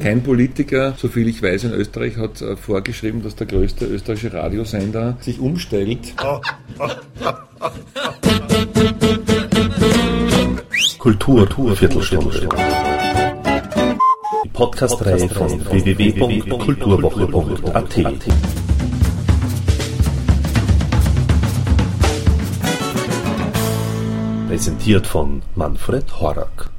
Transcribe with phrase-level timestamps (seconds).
[0.00, 5.18] Kein Politiker, soviel ich weiß, in Österreich hat äh, vorgeschrieben, dass der größte österreichische Radiosender
[5.20, 6.14] sich umstellt.
[10.98, 12.48] Kultur, Kultur Viertelstunde.
[14.44, 17.94] Die Podcast-Reihe von www.kulturwoche.at.
[24.48, 26.70] Präsentiert von Manfred Horak.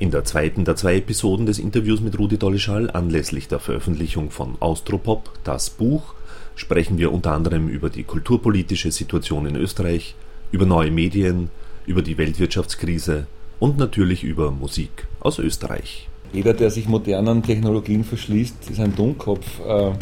[0.00, 4.54] In der zweiten der zwei Episoden des Interviews mit Rudi Dolleschall anlässlich der Veröffentlichung von
[4.60, 6.14] Austropop, das Buch,
[6.54, 10.14] sprechen wir unter anderem über die kulturpolitische Situation in Österreich,
[10.52, 11.50] über neue Medien,
[11.84, 13.26] über die Weltwirtschaftskrise
[13.58, 16.08] und natürlich über Musik aus Österreich.
[16.32, 19.46] Jeder, der sich modernen Technologien verschließt, ist ein Dummkopf.
[19.66, 19.92] Äh,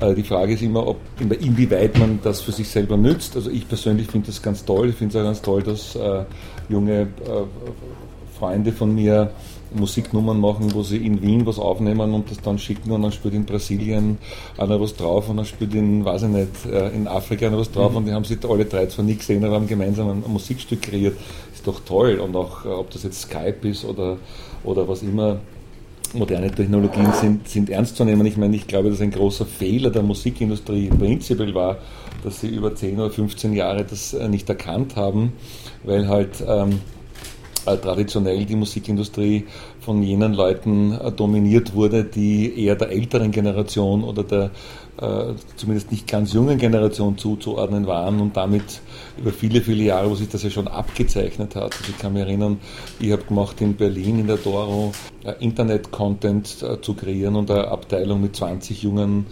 [0.00, 3.36] äh, die Frage ist immer, ob, inwieweit man das für sich selber nützt.
[3.36, 4.88] Also ich persönlich finde das ganz toll.
[4.88, 6.24] Ich finde es auch ganz toll, dass äh,
[6.68, 7.08] junge
[8.38, 9.30] Freunde von mir
[9.74, 13.34] Musiknummern machen, wo sie in Wien was aufnehmen und das dann schicken und dann spielt
[13.34, 14.18] in Brasilien
[14.56, 17.70] einer was drauf und dann spielt in, weiß ich nicht, äh, in Afrika einer was
[17.70, 17.96] drauf mhm.
[17.98, 21.16] und die haben sich alle drei zwar nie gesehen, aber haben gemeinsam ein, Musikstück kreiert.
[21.54, 24.18] Ist doch toll und auch, äh, ob das jetzt Skype ist oder,
[24.64, 25.40] oder was immer,
[26.14, 28.24] moderne Technologien sind, sind ernst zu nehmen.
[28.26, 31.78] Ich meine, ich glaube, dass ein großer Fehler der Musikindustrie prinzipiell war,
[32.22, 35.32] dass sie über 10 oder 15 Jahre das äh, nicht erkannt haben,
[35.84, 36.95] weil halt ähm, äh,
[37.74, 39.46] traditionell die Musikindustrie
[39.80, 44.50] von jenen Leuten äh, dominiert wurde, die eher der älteren Generation oder der
[45.00, 48.80] äh, zumindest nicht ganz jungen Generation zuzuordnen waren und damit
[49.18, 51.64] über viele, viele Jahre, wo sich das ja schon abgezeichnet hat.
[51.64, 52.58] Also ich kann mich erinnern,
[52.98, 54.92] ich habe gemacht in Berlin in der Doro
[55.24, 59.26] äh, Internet-Content äh, zu kreieren und eine Abteilung mit 20 jungen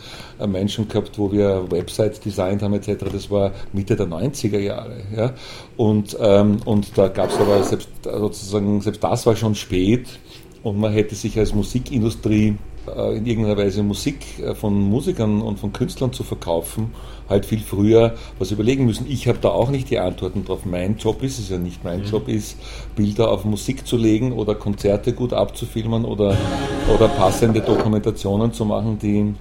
[0.46, 3.04] Menschen gehabt, wo wir Websites designt haben etc.
[3.12, 4.96] Das war Mitte der 90er Jahre.
[5.16, 5.32] Ja?
[5.76, 10.06] Und, ähm, und da gab es aber selbst sozusagen, selbst das war schon spät
[10.62, 15.72] und man hätte sich als Musikindustrie in irgendeiner Weise Musik äh, von Musikern und von
[15.72, 16.92] Künstlern zu verkaufen,
[17.28, 19.06] halt viel früher was überlegen müssen.
[19.08, 20.60] Ich habe da auch nicht die Antworten drauf.
[20.64, 21.84] Mein Job ist es ja nicht.
[21.84, 22.06] Mein mhm.
[22.06, 22.56] Job ist,
[22.96, 26.36] Bilder auf Musik zu legen oder Konzerte gut abzufilmen oder,
[26.94, 29.34] oder passende Dokumentationen zu machen, die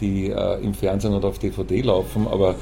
[0.00, 2.26] die äh, im Fernsehen oder auf DVD laufen.
[2.26, 2.56] Aber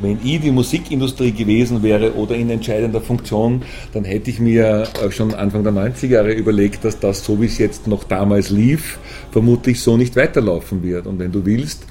[0.00, 3.62] wenn ich die Musikindustrie gewesen wäre oder in entscheidender Funktion,
[3.92, 7.46] dann hätte ich mir äh, schon Anfang der 90er Jahre überlegt, dass das, so wie
[7.46, 8.98] es jetzt noch damals lief,
[9.30, 11.06] vermutlich so nicht weiterlaufen wird.
[11.06, 11.86] Und wenn du willst,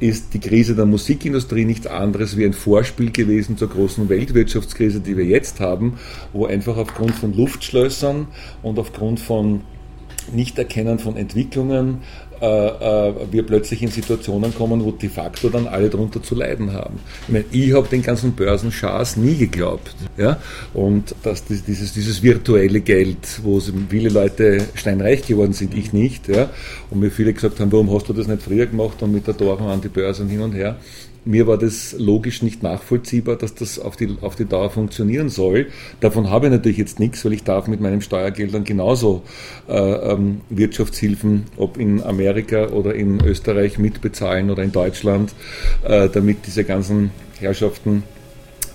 [0.00, 5.16] ist die Krise der Musikindustrie nichts anderes wie ein Vorspiel gewesen zur großen Weltwirtschaftskrise, die
[5.16, 5.98] wir jetzt haben,
[6.32, 8.28] wo einfach aufgrund von Luftschlössern
[8.62, 9.62] und aufgrund von
[10.32, 11.98] Nichterkennen von Entwicklungen
[12.40, 17.00] wir plötzlich in Situationen kommen, wo de facto dann alle darunter zu leiden haben.
[17.26, 19.94] Ich meine, ich habe den ganzen Börsenschars nie geglaubt.
[20.16, 20.38] Ja?
[20.74, 26.50] Und dass dieses, dieses virtuelle Geld, wo viele Leute steinreich geworden sind, ich nicht, ja?
[26.90, 29.34] und mir viele gesagt haben, warum hast du das nicht früher gemacht und mit der
[29.34, 30.76] Doro an die Börse und hin und her
[31.28, 35.66] mir war das logisch nicht nachvollziehbar, dass das auf die, auf die Dauer funktionieren soll.
[36.00, 39.22] Davon habe ich natürlich jetzt nichts, weil ich darf mit meinem Steuergeld dann genauso
[39.68, 45.34] äh, ähm, Wirtschaftshilfen, ob in Amerika oder in Österreich mitbezahlen oder in Deutschland,
[45.84, 48.04] äh, damit diese ganzen Herrschaften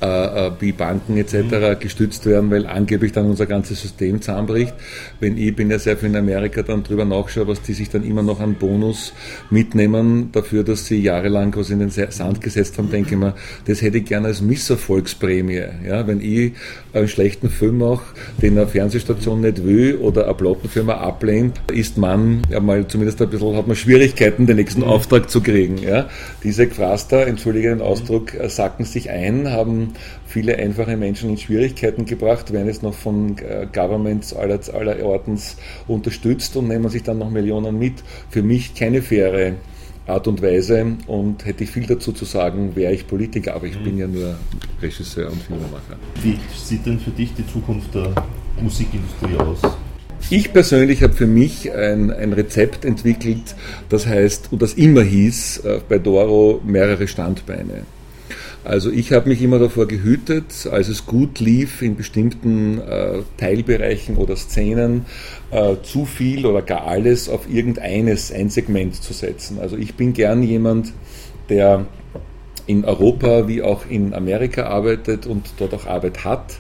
[0.04, 1.34] äh, äh, wie Banken etc.
[1.34, 1.80] Mhm.
[1.80, 4.74] gestützt werden, weil angeblich dann unser ganzes System zusammenbricht.
[5.22, 8.04] Wenn ich bin ja sehr viel in Amerika dann drüber nachschaue, was die sich dann
[8.04, 9.14] immer noch an Bonus
[9.50, 13.34] mitnehmen dafür, dass sie jahrelang was in den Sand gesetzt haben, denke ich mir,
[13.66, 15.64] das hätte ich gerne als Misserfolgsprämie.
[15.88, 16.52] Ja, wenn ich
[16.92, 18.04] einen schlechten Film mache,
[18.42, 23.30] den eine Fernsehstation nicht will oder eine Plattenfirma ablehnt, ist man ja mal zumindest ein
[23.30, 24.88] bisschen, hat man Schwierigkeiten, den nächsten mhm.
[24.88, 25.78] Auftrag zu kriegen.
[25.78, 26.10] Ja.
[26.44, 29.93] Diese Quaster, entschuldige den Ausdruck, äh, sacken sich ein, haben
[30.26, 35.58] viele einfache Menschen in Schwierigkeiten gebracht, werden jetzt noch von äh, Governments aller, aller Ortens
[35.88, 38.04] unterstützt und nehmen sich dann noch Millionen mit.
[38.30, 39.54] Für mich keine faire
[40.06, 43.80] Art und Weise und hätte ich viel dazu zu sagen, wäre ich Politiker, aber ich
[43.80, 43.84] mhm.
[43.84, 44.36] bin ja nur
[44.82, 45.98] Regisseur und Filmemacher.
[46.22, 48.14] Wie sieht denn für dich die Zukunft der
[48.62, 49.60] Musikindustrie aus?
[50.30, 53.56] Ich persönlich habe für mich ein, ein, Rezept entwickelt,
[53.90, 57.84] das heißt, und das immer hieß, äh, bei Doro mehrere Standbeine.
[58.64, 64.16] Also ich habe mich immer davor gehütet, als es gut lief in bestimmten äh, Teilbereichen
[64.16, 65.06] oder Szenen,
[65.52, 69.60] äh, zu viel oder gar alles auf irgendeines, ein Segment zu setzen.
[69.60, 70.94] Also ich bin gern jemand,
[71.50, 71.86] der
[72.66, 76.54] in Europa wie auch in Amerika arbeitet und dort auch Arbeit hat,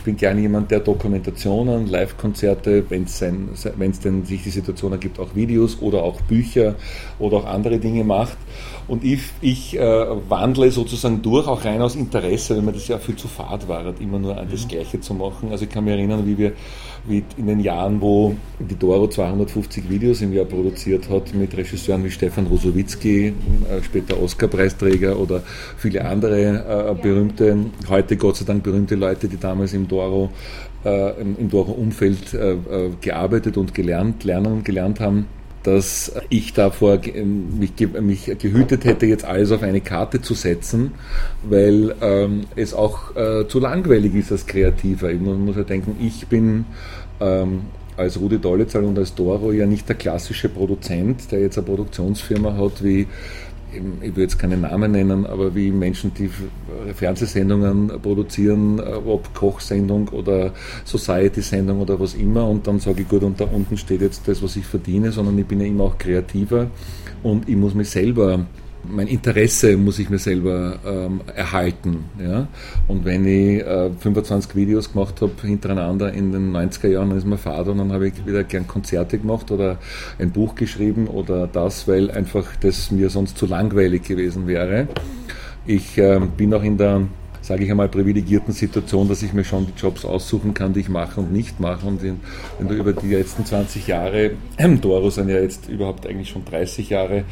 [0.00, 5.34] Ich bin gerne jemand, der Dokumentationen, Live-Konzerte, wenn es denn sich die Situation ergibt, auch
[5.34, 6.76] Videos oder auch Bücher
[7.18, 8.38] oder auch andere Dinge macht.
[8.88, 12.98] Und ich, ich äh, wandle sozusagen durch, auch rein aus Interesse, weil mir das ja
[12.98, 14.68] viel zu fad war, immer nur an das mhm.
[14.68, 15.50] Gleiche zu machen.
[15.50, 16.52] Also ich kann mich erinnern, wie wir
[17.06, 22.04] wie in den Jahren, wo die Doro 250 Videos im Jahr produziert hat, mit Regisseuren
[22.04, 25.42] wie Stefan Rosowitzki, äh, später Oscar-Preisträger oder
[25.76, 27.56] viele andere äh, berühmte,
[27.88, 29.99] heute Gott sei Dank berühmte Leute, die damals im Doro,
[30.84, 35.26] äh, im, Doro-Umfeld äh, äh, gearbeitet und gelernt, lernen und gelernt haben
[35.62, 40.92] dass ich davor mich, mich, gehütet hätte, jetzt alles auf eine Karte zu setzen,
[41.42, 45.12] weil ähm, es auch äh, zu langweilig ist als Kreativer.
[45.12, 46.64] Man muss ja denken, ich bin
[47.20, 47.62] ähm,
[47.96, 52.56] als Rudi Dollezahl und als Doro ja nicht der klassische Produzent, der jetzt eine Produktionsfirma
[52.56, 53.06] hat wie
[54.02, 56.30] ich will jetzt keine Namen nennen, aber wie Menschen, die
[56.94, 60.52] Fernsehsendungen produzieren, äh, ob Kochsendung oder
[60.84, 64.42] Society-Sendung oder was immer, und dann sage ich, gut, und da unten steht jetzt das,
[64.42, 66.68] was ich verdiene, sondern ich bin ja immer auch kreativer
[67.22, 68.46] und ich muss mich selber
[68.88, 72.04] mein Interesse muss ich mir selber ähm, erhalten.
[72.18, 72.48] Ja?
[72.88, 77.26] Und wenn ich äh, 25 Videos gemacht habe hintereinander in den 90er Jahren, dann ist
[77.26, 79.78] mir Vater und dann habe ich wieder gern Konzerte gemacht oder
[80.18, 84.88] ein Buch geschrieben oder das, weil einfach das mir sonst zu langweilig gewesen wäre.
[85.66, 87.02] Ich äh, bin auch in der
[87.42, 90.88] sage ich einmal, privilegierten Situation, dass ich mir schon die Jobs aussuchen kann, die ich
[90.88, 91.86] mache und nicht mache.
[91.86, 92.20] Und in,
[92.58, 94.32] wenn du über die letzten 20 Jahre,
[94.80, 97.24] Doro sind ja jetzt überhaupt eigentlich schon 30 Jahre,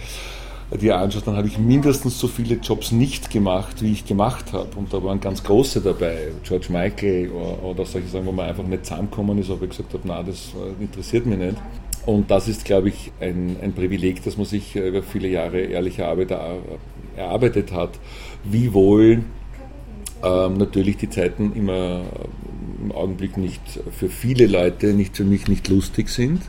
[0.77, 4.69] dir anschaust, dann habe ich mindestens so viele Jobs nicht gemacht, wie ich gemacht habe.
[4.77, 8.85] Und da waren ganz große dabei, George Michael oder, solche Sachen, wo man einfach nicht
[8.85, 11.57] zusammengekommen ist, aber ich gesagt habe, nein, das äh, interessiert mich nicht.
[12.05, 16.07] Und das ist, glaube ich, ein, ein Privileg, dass man sich über viele Jahre ehrliche
[16.07, 16.35] Arbeit
[17.17, 17.91] erarbeitet hat.
[18.45, 19.25] Wiewohl
[20.25, 22.03] ähm, natürlich die Zeiten immer
[22.83, 23.61] im Augenblick nicht
[23.91, 26.43] für viele Leute, nicht für mich nicht lustig sind.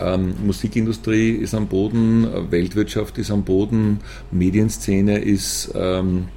[0.00, 4.00] Ähm, Musikindustrie ist am Boden, Weltwirtschaft ist am Boden,
[4.30, 6.28] Medienszene ist ähm,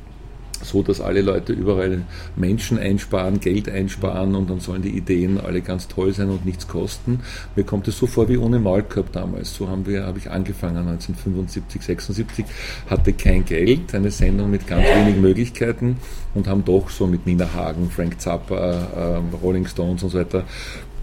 [0.63, 2.03] so, dass alle Leute überall
[2.35, 6.67] Menschen einsparen, Geld einsparen und dann sollen die Ideen alle ganz toll sein und nichts
[6.67, 7.19] kosten.
[7.55, 9.55] Mir kommt es so vor wie ohne Maulkorb damals.
[9.55, 12.45] So haben wir, habe ich angefangen 1975, 76,
[12.89, 15.97] hatte kein Geld, eine Sendung mit ganz wenig Möglichkeiten
[16.33, 20.45] und haben doch so mit Nina Hagen, Frank Zappa, äh, Rolling Stones und so weiter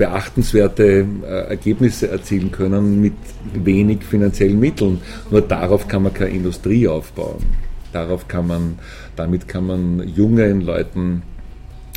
[0.01, 3.13] beachtenswerte äh, Ergebnisse erzielen können mit
[3.53, 5.03] wenig finanziellen Mitteln.
[5.31, 7.70] Nur darauf kann man keine Industrie aufbauen.
[7.93, 8.79] Darauf kann man,
[9.17, 11.23] damit kann man jungen Leuten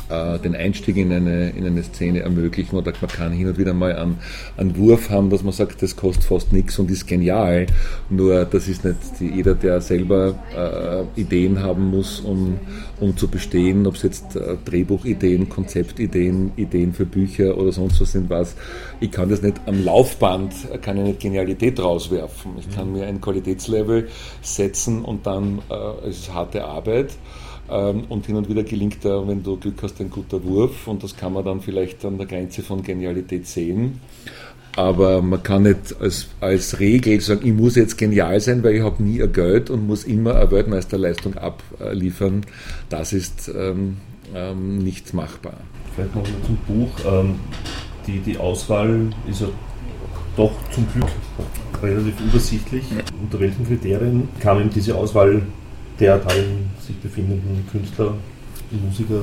[0.08, 3.74] äh, den Einstieg in eine, in eine Szene ermöglichen oder man kann hin und wieder
[3.74, 4.18] mal einen,
[4.56, 7.66] einen Wurf haben, dass man sagt, das kostet fast nichts und ist genial.
[8.10, 12.58] Nur das ist nicht die, jeder, der selber äh, Ideen haben muss, um,
[13.00, 18.12] um zu bestehen, ob es jetzt äh, Drehbuchideen, Konzeptideen, Ideen für Bücher oder sonst was
[18.12, 18.54] sind was.
[19.00, 22.52] Ich kann das nicht am Laufband, kann ich nicht Genialität rauswerfen.
[22.58, 24.08] Ich kann mir ein Qualitätslevel
[24.42, 27.10] setzen und dann, äh, es ist harte Arbeit
[27.66, 31.16] und hin und wieder gelingt da, wenn du Glück hast, ein guter Wurf und das
[31.16, 34.00] kann man dann vielleicht an der Grenze von Genialität sehen.
[34.76, 38.82] Aber man kann nicht als, als Regel sagen, ich muss jetzt genial sein, weil ich
[38.82, 42.44] habe nie ein Geld und muss immer eine Weltmeisterleistung abliefern.
[42.88, 43.98] Das ist ähm,
[44.34, 45.54] ähm, nicht machbar.
[45.94, 46.90] Vielleicht noch zum Buch.
[47.06, 47.36] Ähm,
[48.06, 49.48] die, die Auswahl ist ja
[50.36, 51.08] doch zum Glück
[51.80, 52.84] relativ übersichtlich.
[53.22, 55.42] Unter welchen Kriterien kam eben diese Auswahl
[56.00, 58.14] der darin sich befindenden Künstler,
[58.70, 59.22] Musiker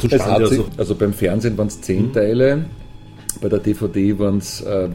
[0.00, 0.48] zustande?
[0.48, 2.12] Also, also beim Fernsehen waren es zehn mhm.
[2.12, 2.64] Teile,
[3.40, 4.88] bei der DVD waren es äh,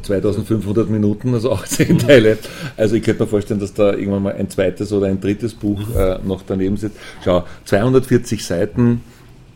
[0.00, 1.98] 2500 Minuten, also 18 mhm.
[1.98, 2.38] Teile.
[2.76, 5.80] Also ich könnte mir vorstellen, dass da irgendwann mal ein zweites oder ein drittes Buch
[5.88, 5.96] mhm.
[5.96, 6.96] äh, noch daneben sitzt.
[7.24, 9.02] Schau, 240 Seiten.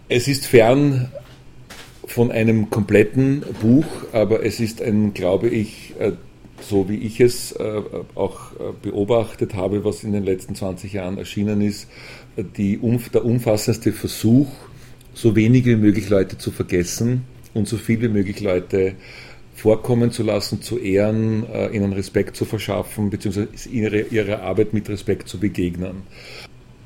[0.09, 1.09] Es ist fern
[2.07, 6.13] von einem kompletten Buch, aber es ist ein, glaube ich, äh,
[6.65, 7.83] so wie ich es äh,
[8.15, 11.89] auch äh, beobachtet habe, was in den letzten 20 Jahren erschienen ist,
[12.37, 12.79] die,
[13.13, 14.49] der umfassendste Versuch,
[15.15, 18.95] so wenig wie möglich Leute zu vergessen und so viel wie möglich Leute
[19.55, 24.89] vorkommen zu lassen, zu ehren, äh, ihnen Respekt zu verschaffen, beziehungsweise ihre, ihrer Arbeit mit
[24.89, 26.03] Respekt zu begegnen.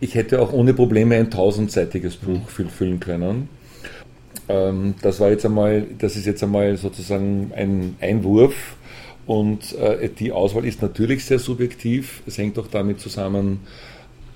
[0.00, 3.48] Ich hätte auch ohne Probleme ein tausendseitiges Buch füllen können.
[4.48, 8.76] Ähm, das war jetzt einmal, das ist jetzt einmal sozusagen ein Einwurf
[9.28, 12.22] und äh, die Auswahl ist natürlich sehr subjektiv.
[12.26, 13.60] Es hängt auch damit zusammen,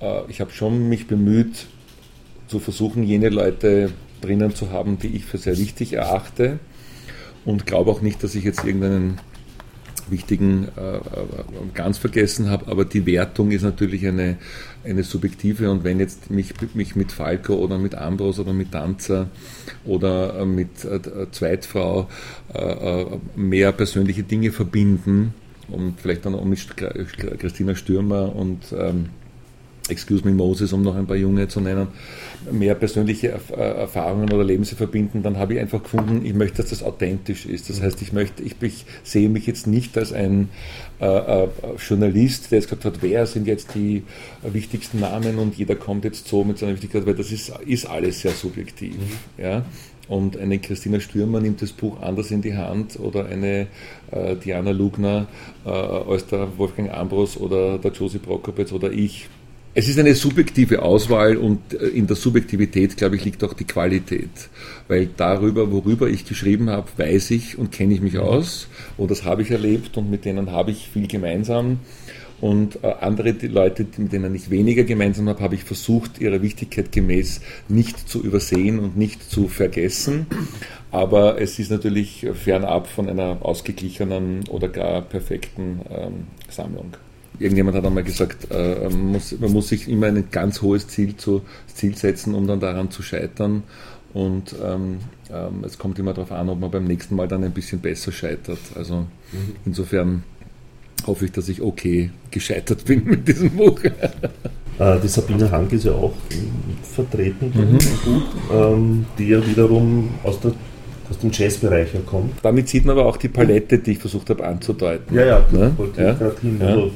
[0.02, 1.66] äh, ich habe schon mich bemüht,
[2.46, 6.58] zu versuchen, jene Leute drinnen zu haben, die ich für sehr wichtig erachte.
[7.46, 9.18] Und glaube auch nicht, dass ich jetzt irgendeinen
[10.10, 10.98] wichtigen äh,
[11.74, 14.36] ganz vergessen habe, aber die Wertung ist natürlich eine,
[14.84, 19.28] eine subjektive und wenn jetzt mich, mich mit Falco oder mit Ambros oder mit Danzer
[19.84, 22.08] oder mit äh, Zweitfrau
[22.54, 23.04] äh,
[23.36, 25.34] mehr persönliche Dinge verbinden
[25.68, 26.66] und vielleicht dann auch mit
[27.38, 29.10] Christina Stürmer und ähm,
[29.88, 31.88] Excuse Me Moses, um noch ein paar Junge zu nennen,
[32.50, 36.70] mehr persönliche äh, Erfahrungen oder Leben verbinden, dann habe ich einfach gefunden, ich möchte, dass
[36.70, 37.68] das authentisch ist.
[37.68, 40.48] Das heißt, ich möchte, ich, ich sehe mich jetzt nicht als ein
[41.00, 41.48] äh, äh,
[41.78, 44.04] Journalist, der jetzt gesagt hat, wer sind jetzt die
[44.42, 48.20] wichtigsten Namen und jeder kommt jetzt so mit seiner Wichtigkeit, weil das ist, ist alles
[48.20, 48.94] sehr subjektiv.
[48.94, 49.42] Mhm.
[49.42, 49.64] Ja?
[50.08, 53.68] Und eine Christina Stürmer nimmt das Buch anders in die Hand oder eine
[54.10, 55.26] äh, Diana Lugner
[55.64, 59.28] äh, als der Wolfgang Ambros oder der Josie Prokopetz oder ich.
[59.74, 63.64] Es ist eine subjektive Auswahl und äh, in der Subjektivität, glaube ich, liegt auch die
[63.64, 64.28] Qualität.
[64.86, 69.24] Weil darüber, worüber ich geschrieben habe, weiß ich und kenne ich mich aus und das
[69.24, 71.80] habe ich erlebt und mit denen habe ich viel gemeinsam.
[72.42, 76.92] Und äh, andere Leute, mit denen ich weniger gemeinsam habe, habe ich versucht, ihrer Wichtigkeit
[76.92, 80.26] gemäß nicht zu übersehen und nicht zu vergessen.
[80.90, 86.94] Aber es ist natürlich fernab von einer ausgeglichenen oder gar perfekten ähm, Sammlung
[87.38, 91.16] irgendjemand hat einmal gesagt, äh, man, muss, man, muss, sich immer ein ganz hohes Ziel,
[91.16, 93.62] zu, Ziel setzen, um dann daran zu scheitern.
[94.12, 94.98] Und ähm,
[95.32, 98.12] ähm, es kommt immer darauf an, ob man beim nächsten Mal dann ein bisschen besser
[98.12, 98.58] scheitert.
[98.74, 99.00] Also
[99.32, 99.56] mhm.
[99.64, 100.22] insofern
[101.06, 103.80] hoffe ich, dass ich okay gescheitert bin mit diesem Buch.
[104.78, 106.14] Äh, die Sabine Hank ist ja auch
[106.82, 107.78] vertreten mhm.
[108.04, 108.22] gut,
[108.52, 110.52] ähm, die ja wiederum aus der
[111.12, 112.32] aus dem Jazzbereich kommt.
[112.42, 115.14] Damit sieht man aber auch die Palette, die ich versucht habe anzudeuten.
[115.14, 115.76] Ja, ja, ne?
[115.96, 116.12] ja?
[116.14, 116.58] gerade hin.
[116.60, 116.68] Ja.
[116.68, 116.90] Also,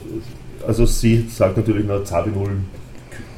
[0.66, 2.30] also, sie sagt natürlich, na, Zabi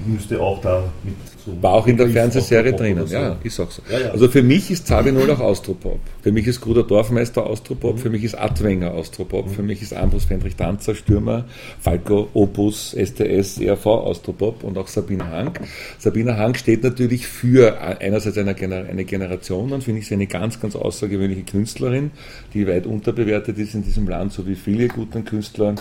[0.06, 1.14] müsste auch da mit
[1.49, 3.14] so War auch in der Fernsehserie drinnen, so.
[3.14, 3.83] ja, ist auch so.
[3.90, 4.11] Ja, ja.
[4.11, 5.99] Also für mich ist Zabi auch Austropop.
[6.23, 7.99] Für mich ist Gruder Dorfmeister Austropop, mhm.
[7.99, 9.50] für mich ist Adwenger Austropop, mhm.
[9.50, 11.45] für mich ist Ambros Fendrich Danzer, Stürmer,
[11.81, 15.61] Falco, Opus, STS, ERV Austropop und auch Sabine Hank.
[15.99, 20.61] Sabine Hank steht natürlich für einerseits eine, eine Generation, dann finde ich sie eine ganz,
[20.61, 22.11] ganz außergewöhnliche Künstlerin,
[22.55, 25.75] die weit unterbewertet ist in diesem Land, so wie viele guten Künstler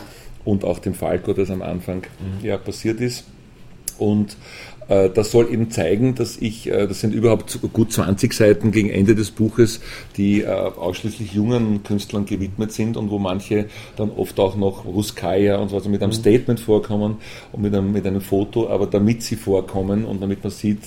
[0.45, 2.45] und auch dem Falco, das am Anfang mhm.
[2.45, 3.25] ja passiert ist.
[3.97, 4.37] Und
[4.87, 9.15] das soll eben zeigen, dass ich, äh, das sind überhaupt gut 20 Seiten gegen Ende
[9.15, 9.81] des Buches,
[10.15, 13.65] die äh, ausschließlich jungen Künstlern gewidmet sind und wo manche
[13.97, 16.15] dann oft auch noch Ruskaya und so weiter mit einem mhm.
[16.15, 17.17] Statement vorkommen
[17.51, 20.79] und mit einem, mit einem Foto, aber damit sie vorkommen und damit man sieht,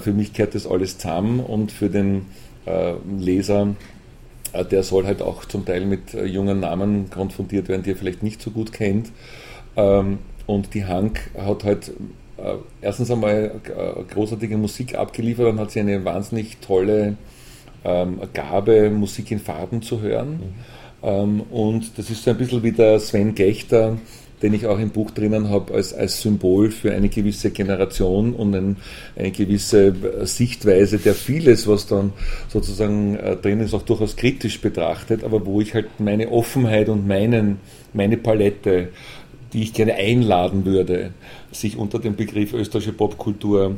[0.00, 2.26] für mich kehrt das alles zusammen und für den
[3.18, 3.74] Leser
[4.70, 8.42] der soll halt auch zum Teil mit jungen Namen konfrontiert werden, die er vielleicht nicht
[8.42, 9.10] so gut kennt.
[9.76, 11.92] Ähm, und die Hank hat halt äh,
[12.80, 17.16] erstens einmal äh, großartige Musik abgeliefert, dann hat sie eine wahnsinnig tolle
[17.84, 20.40] ähm, Gabe, Musik in Farben zu hören.
[21.02, 21.40] Mhm.
[21.50, 23.96] Und das ist so ein bisschen wie der Sven Gechter,
[24.42, 28.54] den ich auch im Buch drinnen habe, als, als Symbol für eine gewisse Generation und
[28.54, 28.76] ein,
[29.16, 32.12] eine gewisse Sichtweise, der vieles, was dann
[32.48, 37.06] sozusagen äh, drin ist, auch durchaus kritisch betrachtet, aber wo ich halt meine Offenheit und
[37.06, 37.58] meinen,
[37.92, 38.88] meine Palette
[39.52, 41.12] die ich gerne einladen würde,
[41.52, 43.76] sich unter dem Begriff österreichische Popkultur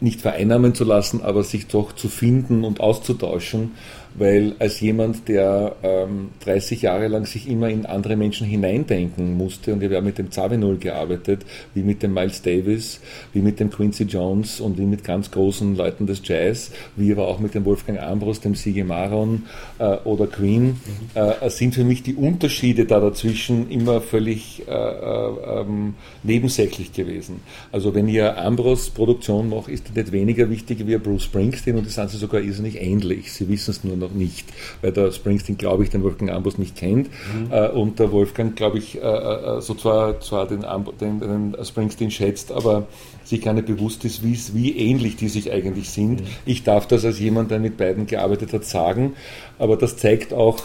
[0.00, 3.72] nicht vereinnahmen zu lassen, aber sich doch zu finden und auszutauschen
[4.14, 9.72] weil als jemand, der ähm, 30 Jahre lang sich immer in andere Menschen hineindenken musste,
[9.72, 13.00] und ich habe mit dem Zawinul gearbeitet, wie mit dem Miles Davis,
[13.32, 17.28] wie mit dem Quincy Jones und wie mit ganz großen Leuten des Jazz, wie aber
[17.28, 19.44] auch mit dem Wolfgang Ambros, dem Sigi Maron
[19.78, 20.80] äh, oder Queen, mhm.
[21.14, 27.40] äh, sind für mich die Unterschiede da dazwischen immer völlig äh, äh ähm, nebensächlich gewesen.
[27.72, 31.86] Also wenn ihr Ambros Produktion macht, ist die nicht weniger wichtig wie Bruce Springsteen und
[31.86, 33.32] die sind sie sogar irrsinnig ähnlich.
[33.32, 34.46] Sie wissen es nur noch nicht,
[34.82, 37.52] weil der Springsteen, glaube ich, den Wolfgang Ambros nicht kennt mhm.
[37.52, 40.64] äh, und der Wolfgang, glaube ich, äh, äh, so zwar, zwar den,
[41.00, 42.86] den, den, Springsteen schätzt, aber
[43.24, 46.22] sich gar nicht bewusst ist, wie ähnlich die sich eigentlich sind.
[46.22, 46.26] Mhm.
[46.46, 49.14] Ich darf das als jemand, der mit beiden gearbeitet hat, sagen,
[49.58, 50.58] aber das zeigt auch,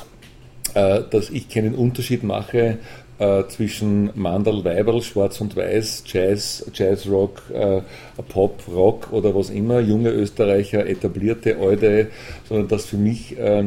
[0.74, 2.80] äh, dass ich keinen Unterschied mache
[3.20, 7.82] äh, zwischen Mandel, Weiberl, Schwarz und Weiß, Jazz, Jazz Rock, äh,
[8.30, 12.10] Pop, Rock oder was immer, junge Österreicher, etablierte, alte,
[12.48, 13.64] sondern dass für mich äh,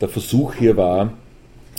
[0.00, 1.12] der Versuch hier war,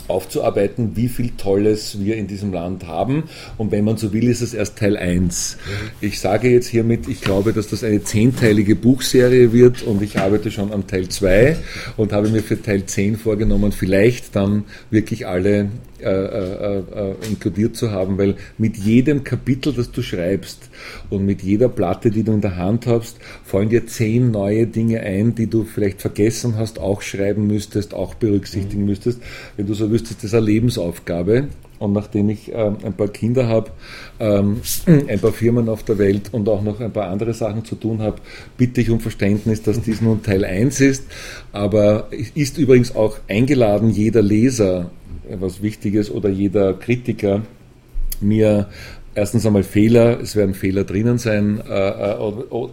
[0.08, 3.24] aufzuarbeiten, wie viel Tolles wir in diesem Land haben.
[3.58, 5.56] Und wenn man so will, ist es erst Teil 1.
[5.56, 5.90] Mhm.
[6.00, 10.50] Ich sage jetzt hiermit, ich glaube, dass das eine zehnteilige Buchserie wird und ich arbeite
[10.50, 11.56] schon am Teil 2
[11.96, 15.68] und habe mir für Teil 10 vorgenommen, vielleicht dann wirklich alle
[16.02, 20.58] äh, äh, äh, inkludiert zu haben, weil mit jedem Kapitel, das du schreibst
[21.10, 25.00] und mit jeder Platte, die du in der Hand hast, fallen dir zehn neue Dinge
[25.00, 28.88] ein, die du vielleicht vergessen hast, auch schreiben müsstest, auch berücksichtigen mhm.
[28.88, 29.20] müsstest.
[29.56, 31.48] Wenn du so wüsste, ist das eine Lebensaufgabe.
[31.82, 33.72] Und nachdem ich ähm, ein paar Kinder habe,
[34.20, 37.74] ähm, ein paar Firmen auf der Welt und auch noch ein paar andere Sachen zu
[37.74, 38.18] tun habe,
[38.56, 41.04] bitte ich um Verständnis, dass dies nun Teil 1 ist.
[41.50, 44.92] Aber es ist übrigens auch eingeladen, jeder Leser,
[45.28, 47.42] was Wichtiges, oder jeder Kritiker,
[48.20, 48.68] mir
[49.14, 52.16] erstens einmal Fehler, es werden Fehler drinnen sein, äh, äh,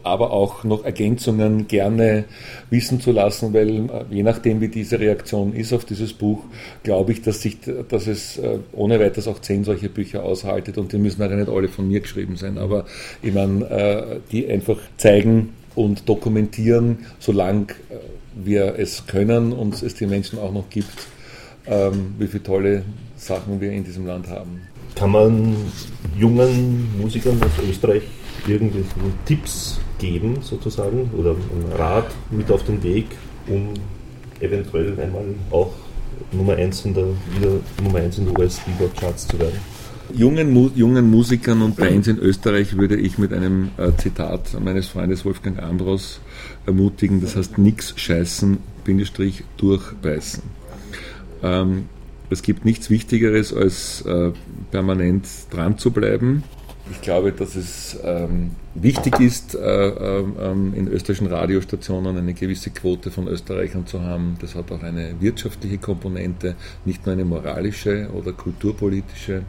[0.03, 2.25] aber auch noch Ergänzungen gerne
[2.69, 6.43] wissen zu lassen, weil äh, je nachdem, wie diese Reaktion ist auf dieses Buch,
[6.84, 7.58] glaube ich, dass, sich,
[7.89, 8.39] dass es
[8.72, 12.00] ohne weiteres auch zehn solche Bücher aushaltet und die müssen auch nicht alle von mir
[12.00, 12.86] geschrieben sein, aber
[13.22, 17.67] ich meine, die einfach zeigen und dokumentieren, solange
[18.36, 21.08] wir es können und es die Menschen auch noch gibt,
[21.67, 22.84] ähm, wie viele tolle
[23.17, 24.62] Sachen wir in diesem Land haben.
[24.96, 25.55] Kann man
[26.17, 28.03] jungen Musikern aus Österreich
[28.48, 28.89] irgendwelche
[29.25, 33.05] Tipps geben, sozusagen, oder einen Rat mit auf den Weg,
[33.48, 33.74] um
[34.39, 35.74] eventuell einmal auch
[36.31, 37.05] Nummer 1 in der,
[37.36, 39.60] wieder Nummer 1 in der US-Billboard-Charts zu werden?
[40.13, 45.24] Jungen, jungen Musikern und Bands in Österreich würde ich mit einem äh, Zitat meines Freundes
[45.24, 46.19] Wolfgang Ambros
[46.65, 50.41] ermutigen, das heißt nix scheißen, Bindestrich durchbeißen.
[51.43, 51.86] Ähm,
[52.29, 54.31] es gibt nichts Wichtigeres, als äh,
[54.71, 56.43] permanent dran zu bleiben.
[56.91, 60.24] Ich glaube, dass es ähm, wichtig ist, äh, äh,
[60.75, 64.38] in österreichischen Radiostationen eine gewisse Quote von Österreichern zu haben.
[64.41, 66.55] Das hat auch eine wirtschaftliche Komponente,
[66.86, 69.43] nicht nur eine moralische oder kulturpolitische.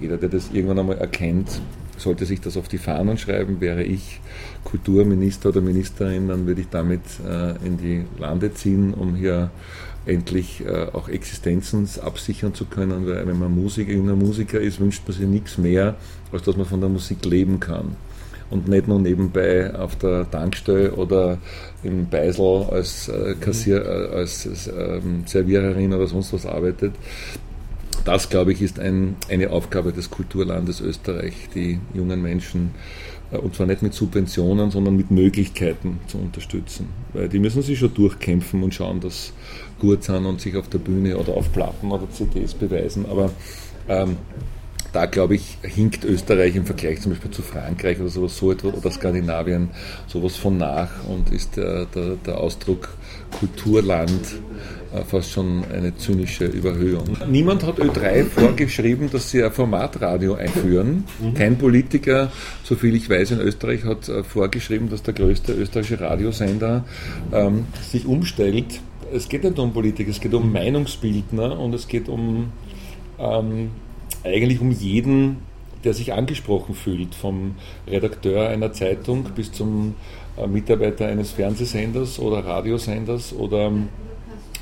[0.00, 1.60] Jeder, der das irgendwann einmal erkennt,
[1.98, 3.60] sollte sich das auf die Fahnen schreiben.
[3.60, 4.20] Wäre ich
[4.64, 9.50] Kulturminister oder Ministerin, dann würde ich damit äh, in die Lande ziehen, um hier
[10.08, 15.02] endlich äh, auch Existenzen absichern zu können, weil wenn man Musiker, junger Musiker ist, wünscht
[15.06, 15.96] man sich nichts mehr,
[16.32, 17.96] als dass man von der Musik leben kann
[18.50, 21.38] und nicht nur nebenbei auf der Tankstelle oder
[21.82, 26.94] im Beisel als äh, Kassier, äh, als äh, Serviererin oder sonst was arbeitet.
[28.04, 32.70] Das, glaube ich, ist ein, eine Aufgabe des Kulturlandes Österreich, die jungen Menschen
[33.36, 36.88] und zwar nicht mit Subventionen, sondern mit Möglichkeiten zu unterstützen.
[37.12, 39.32] Weil die müssen sich schon durchkämpfen und schauen, dass
[39.78, 43.06] gut sind und sich auf der Bühne oder auf Platten oder CDs beweisen.
[43.06, 43.30] Aber
[43.88, 44.16] ähm,
[44.92, 48.74] da glaube ich, hinkt Österreich im Vergleich zum Beispiel zu Frankreich oder sowas so etwas
[48.74, 49.70] oder Skandinavien
[50.06, 52.88] sowas von nach und ist der, der, der Ausdruck
[53.38, 57.16] Kulturland äh, fast schon eine zynische Überhöhung.
[57.28, 61.04] Niemand hat Ö3 vorgeschrieben, dass sie ein Formatradio einführen.
[61.20, 61.34] Mhm.
[61.34, 62.32] Kein Politiker,
[62.64, 66.84] soviel ich weiß, in Österreich hat äh, vorgeschrieben, dass der größte österreichische Radiosender
[67.32, 68.80] ähm, sich umstellt.
[69.12, 72.52] Es geht nicht um Politik, es geht um Meinungsbildner und es geht um
[73.18, 73.70] ähm,
[74.24, 75.38] eigentlich um jeden,
[75.84, 77.54] der sich angesprochen fühlt, vom
[77.86, 79.94] Redakteur einer Zeitung bis zum
[80.36, 83.72] äh, Mitarbeiter eines Fernsehsenders oder Radiosenders oder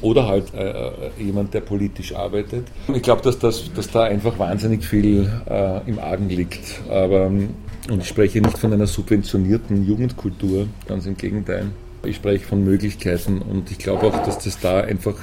[0.00, 2.66] oder halt äh, äh, jemand, der politisch arbeitet.
[2.92, 6.80] Ich glaube, dass, das, dass da einfach wahnsinnig viel äh, im Argen liegt.
[6.88, 11.66] Aber, und ich spreche nicht von einer subventionierten Jugendkultur, ganz im Gegenteil.
[12.04, 15.16] Ich spreche von Möglichkeiten und ich glaube auch, dass das da einfach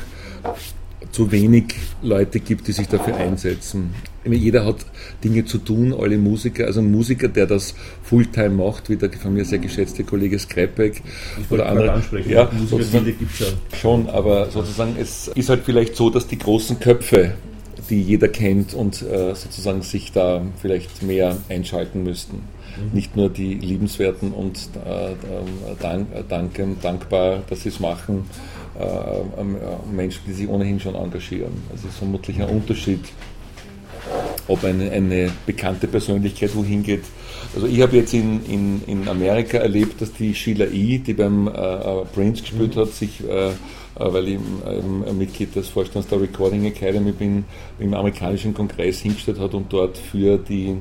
[1.11, 3.93] zu wenig Leute gibt, die sich dafür einsetzen.
[4.25, 4.77] Jeder hat
[5.23, 6.65] Dinge zu tun, alle Musiker.
[6.65, 11.01] Also ein Musiker, der das Fulltime macht, wie der von mir sehr geschätzte Kollege Skrepeck
[11.49, 12.01] oder andere.
[12.27, 13.77] Ja, sozusagen, ja.
[13.77, 17.33] Schon, aber sozusagen es ist halt vielleicht so, dass die großen Köpfe,
[17.89, 22.37] die jeder kennt und äh, sozusagen sich da vielleicht mehr einschalten müssten.
[22.37, 22.93] Mhm.
[22.95, 25.15] Nicht nur die liebenswerten und äh, äh
[25.81, 28.25] dank, danken, dankbar, dass sie es machen,
[28.79, 31.51] äh, ähm, äh, Menschen, die sich ohnehin schon engagieren.
[31.71, 33.01] Also es ist vermutlich ein Unterschied,
[34.47, 37.03] ob eine, eine bekannte Persönlichkeit wohin geht.
[37.55, 41.47] Also ich habe jetzt in, in, in Amerika erlebt, dass die Sheila E., die beim
[41.47, 42.79] äh, äh Prince gespielt mhm.
[42.79, 43.51] hat, sich, äh,
[43.95, 47.45] weil ich ähm, Mitglied des Vorstands der Recording Academy bin,
[47.79, 50.75] im amerikanischen Kongress hingestellt hat und dort für die äh,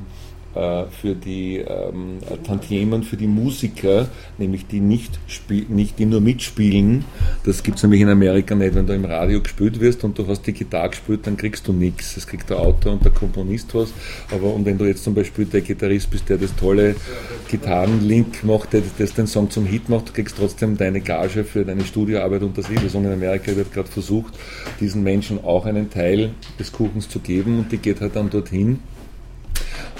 [0.53, 5.19] für die ähm, Tantiemen für die Musiker, nämlich die nicht,
[5.69, 7.05] nicht die nur mitspielen.
[7.43, 10.27] Das gibt es nämlich in Amerika nicht, wenn du im Radio gespielt wirst und du
[10.27, 12.17] hast die Gitarre gespielt, dann kriegst du nichts.
[12.17, 13.93] Es kriegt der Autor und der Komponist was.
[14.31, 16.95] Aber und wenn du jetzt zum Beispiel der Gitarrist bist, der das tolle
[17.49, 21.83] Gitarrenlink macht, der das den Song zum Hit macht, kriegst trotzdem deine Gage für deine
[21.83, 22.95] Studioarbeit und das ist.
[22.95, 24.33] Und in Amerika wird gerade versucht,
[24.79, 28.79] diesen Menschen auch einen Teil des Kuchens zu geben und die geht halt dann dorthin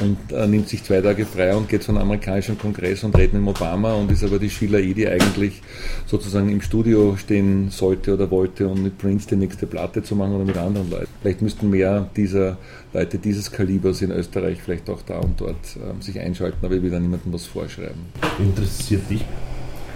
[0.04, 3.48] und äh, nimmt sich zwei Tage frei und geht zum amerikanischen Kongress und redet mit
[3.48, 5.62] Obama und ist aber die Sheila E., die eigentlich
[6.06, 10.36] sozusagen im Studio stehen sollte oder wollte, um mit Prince die nächste Platte zu machen
[10.36, 11.08] oder mit anderen Leuten.
[11.22, 12.58] Vielleicht müssten mehr dieser
[12.94, 16.84] Leute dieses Kalibers in Österreich vielleicht auch da und dort äh, sich einschalten, aber ich
[16.84, 18.02] will da niemandem was vorschreiben.
[18.40, 19.26] Interessiert dich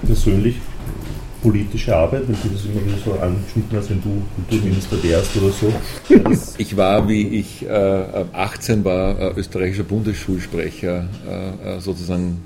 [0.06, 0.56] persönlich
[1.42, 5.52] politische Arbeit, wenn du das immer wieder so angeschnitten hast, wenn du Kulturminister wärst oder
[5.52, 5.74] so?
[6.58, 12.42] Ich war, wie ich äh, 18 war, äh, österreichischer Bundesschulsprecher, äh, äh, sozusagen.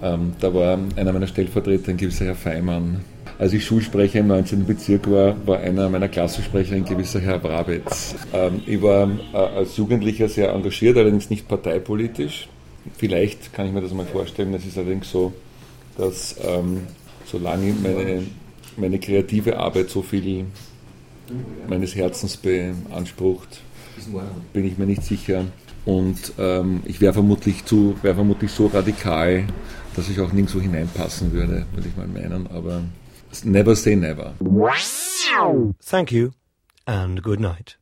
[0.00, 3.00] Ähm, da war einer meiner Stellvertreter, ein gewisser Herr Feimann.
[3.38, 4.66] Als ich Schulsprecher im 19.
[4.66, 8.14] Bezirk war, war einer meiner Klassensprecher ein gewisser Herr Brabetz.
[8.32, 12.48] Ähm, ich war äh, als Jugendlicher sehr engagiert, allerdings nicht parteipolitisch.
[12.96, 14.54] Vielleicht kann ich mir das mal vorstellen.
[14.54, 15.32] Es ist allerdings so,
[15.96, 16.82] dass ähm,
[17.30, 18.26] solange meine,
[18.76, 20.46] meine kreative Arbeit so viel
[21.68, 23.60] meines Herzens beansprucht,
[24.52, 25.44] bin ich mir nicht sicher.
[25.84, 29.44] Und ähm, ich wäre vermutlich, wär vermutlich so radikal,
[29.96, 32.46] dass ich auch nirgendwo hineinpassen würde, würde ich mal meinen.
[32.48, 32.82] Aber
[33.44, 34.34] never say never.
[35.84, 36.30] Thank you
[36.86, 37.78] and good night.